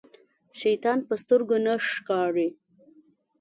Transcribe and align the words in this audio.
شيطان 0.59 0.99
په 1.07 1.13
سترګو 1.21 1.57
نه 1.65 1.73
ښکاري. 1.91 2.49